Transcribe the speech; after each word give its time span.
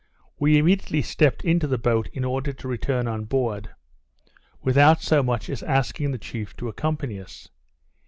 We 0.39 0.57
immediately 0.57 1.03
stepped 1.03 1.45
into 1.45 1.67
the 1.67 1.77
boat 1.77 2.07
in 2.11 2.23
order 2.25 2.51
to 2.53 2.67
return 2.67 3.07
on 3.07 3.25
board, 3.25 3.69
without 4.59 5.03
so 5.03 5.21
much 5.21 5.47
as 5.47 5.61
asking 5.61 6.09
the 6.11 6.17
chief 6.17 6.57
to 6.57 6.67
accompany 6.67 7.19
us. 7.19 7.49